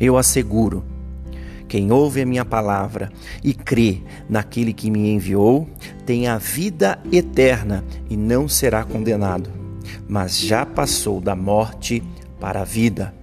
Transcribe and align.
Eu 0.00 0.16
asseguro: 0.16 0.82
quem 1.68 1.92
ouve 1.92 2.22
a 2.22 2.26
minha 2.26 2.44
palavra 2.44 3.12
e 3.44 3.54
crê 3.54 4.00
naquele 4.28 4.72
que 4.72 4.90
me 4.90 5.10
enviou, 5.10 5.68
tem 6.04 6.26
a 6.26 6.38
vida 6.38 6.98
eterna 7.12 7.84
e 8.08 8.16
não 8.16 8.48
será 8.48 8.82
condenado, 8.82 9.50
mas 10.08 10.40
já 10.40 10.66
passou 10.66 11.20
da 11.20 11.36
morte 11.36 12.02
para 12.40 12.62
a 12.62 12.64
vida. 12.64 13.14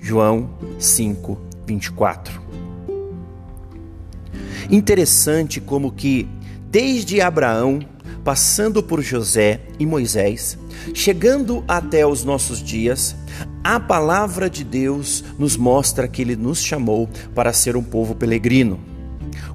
João 0.00 0.50
5, 0.78 1.38
24. 1.66 2.40
Interessante 4.70 5.60
como 5.60 5.92
que 5.92 6.28
desde 6.70 7.20
Abraão, 7.20 7.78
passando 8.26 8.82
por 8.82 9.00
José 9.00 9.60
e 9.78 9.86
Moisés, 9.86 10.58
chegando 10.92 11.62
até 11.68 12.04
os 12.04 12.24
nossos 12.24 12.60
dias, 12.60 13.14
a 13.62 13.78
palavra 13.78 14.50
de 14.50 14.64
Deus 14.64 15.22
nos 15.38 15.56
mostra 15.56 16.08
que 16.08 16.22
ele 16.22 16.34
nos 16.34 16.60
chamou 16.60 17.08
para 17.36 17.52
ser 17.52 17.76
um 17.76 17.84
povo 17.84 18.16
peregrino, 18.16 18.80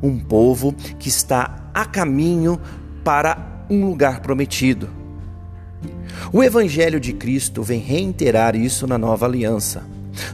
um 0.01 0.17
povo 0.17 0.73
que 0.97 1.09
está 1.09 1.69
a 1.73 1.83
caminho 1.83 2.57
para 3.03 3.65
um 3.69 3.85
lugar 3.85 4.21
prometido. 4.21 4.89
O 6.31 6.41
Evangelho 6.41 6.97
de 6.97 7.11
Cristo 7.11 7.61
vem 7.61 7.81
reiterar 7.81 8.55
isso 8.55 8.87
na 8.87 8.97
nova 8.97 9.25
aliança. 9.25 9.83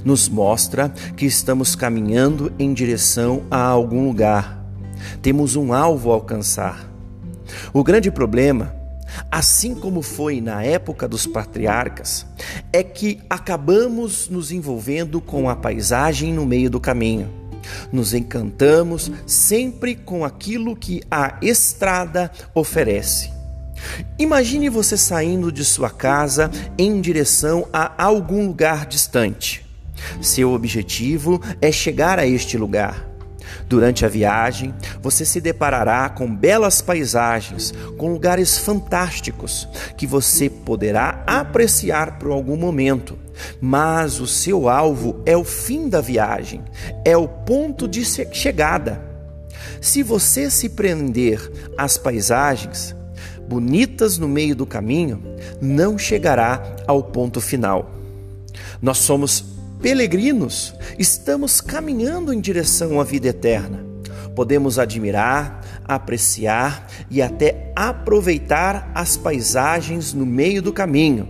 Nos 0.05 0.29
mostra 0.29 0.89
que 1.15 1.25
estamos 1.25 1.75
caminhando 1.75 2.53
em 2.59 2.71
direção 2.71 3.41
a 3.49 3.63
algum 3.63 4.05
lugar 4.05 4.57
temos 5.21 5.55
um 5.55 5.73
alvo 5.73 6.11
a 6.11 6.15
alcançar. 6.15 6.96
O 7.73 7.83
grande 7.83 8.09
problema, 8.09 8.73
assim 9.31 9.75
como 9.75 10.01
foi 10.01 10.41
na 10.41 10.63
época 10.63 11.07
dos 11.07 11.25
patriarcas, 11.25 12.25
é 12.71 12.83
que 12.83 13.19
acabamos 13.29 14.29
nos 14.29 14.51
envolvendo 14.51 15.19
com 15.19 15.49
a 15.49 15.55
paisagem 15.55 16.33
no 16.33 16.45
meio 16.45 16.69
do 16.69 16.79
caminho. 16.79 17.29
Nos 17.91 18.13
encantamos 18.13 19.11
sempre 19.25 19.95
com 19.95 20.23
aquilo 20.23 20.75
que 20.75 21.01
a 21.11 21.37
estrada 21.41 22.31
oferece. 22.53 23.31
Imagine 24.17 24.69
você 24.69 24.97
saindo 24.97 25.51
de 25.51 25.63
sua 25.63 25.89
casa 25.89 26.49
em 26.77 26.99
direção 26.99 27.67
a 27.71 28.03
algum 28.03 28.47
lugar 28.47 28.85
distante. 28.85 29.65
Seu 30.21 30.53
objetivo 30.53 31.41
é 31.61 31.71
chegar 31.71 32.19
a 32.19 32.25
este 32.25 32.57
lugar. 32.57 33.06
Durante 33.67 34.05
a 34.05 34.09
viagem, 34.09 34.73
você 35.01 35.25
se 35.25 35.41
deparará 35.41 36.09
com 36.09 36.33
belas 36.33 36.81
paisagens, 36.81 37.73
com 37.97 38.11
lugares 38.11 38.57
fantásticos 38.57 39.67
que 39.97 40.07
você 40.07 40.49
poderá 40.49 41.23
apreciar 41.25 42.17
por 42.17 42.31
algum 42.31 42.57
momento. 42.57 43.17
Mas 43.61 44.19
o 44.19 44.27
seu 44.27 44.67
alvo 44.67 45.21
é 45.25 45.37
o 45.37 45.43
fim 45.43 45.89
da 45.89 46.01
viagem, 46.01 46.63
é 47.05 47.15
o 47.15 47.27
ponto 47.27 47.87
de 47.87 48.03
chegada. 48.05 49.01
Se 49.81 50.01
você 50.01 50.49
se 50.49 50.69
prender 50.69 51.51
às 51.77 51.97
paisagens 51.97 52.95
bonitas 53.47 54.17
no 54.17 54.27
meio 54.27 54.55
do 54.55 54.65
caminho, 54.65 55.23
não 55.61 55.97
chegará 55.97 56.75
ao 56.85 57.01
ponto 57.03 57.39
final. 57.39 57.91
Nós 58.81 58.97
somos 58.97 59.56
peregrinos, 59.81 60.73
estamos 60.97 61.61
caminhando 61.61 62.33
em 62.33 62.39
direção 62.39 62.99
à 62.99 63.03
vida 63.03 63.27
eterna. 63.27 63.85
Podemos 64.35 64.77
admirar, 64.77 65.61
apreciar 65.85 66.87
e 67.09 67.21
até 67.21 67.71
aproveitar 67.75 68.91
as 68.93 69.17
paisagens 69.17 70.13
no 70.13 70.25
meio 70.25 70.61
do 70.61 70.71
caminho, 70.71 71.27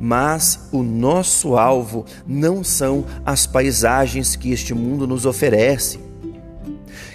mas 0.00 0.68
o 0.72 0.82
nosso 0.82 1.56
alvo 1.56 2.04
não 2.26 2.64
são 2.64 3.04
as 3.24 3.46
paisagens 3.46 4.36
que 4.36 4.50
este 4.50 4.74
mundo 4.74 5.06
nos 5.06 5.24
oferece. 5.26 6.00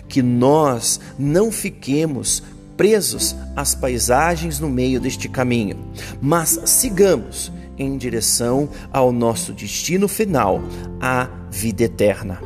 Que 0.08 0.22
nós 0.22 1.00
não 1.18 1.52
fiquemos 1.52 2.44
presos 2.78 3.36
às 3.56 3.76
paisagens 3.76 4.60
no 4.60 4.70
meio 4.70 5.00
deste 5.00 5.30
caminho, 5.30 5.78
mas 6.22 6.60
sigamos 6.66 7.52
em 7.78 7.98
direção 7.98 8.70
ao 8.92 9.12
nosso 9.12 9.54
destino 9.54 10.08
final, 10.08 10.62
a 11.02 11.28
vida 11.50 11.84
eterna. 11.84 12.42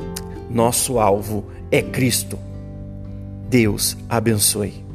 Nosso 0.50 1.00
alvo 1.00 1.46
é 1.72 1.82
Cristo. 1.82 2.40
Deus 3.50 3.98
abençoe. 4.10 4.87